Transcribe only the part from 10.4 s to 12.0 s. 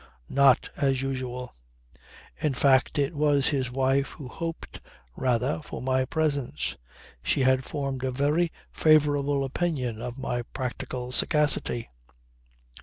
practical sagacity.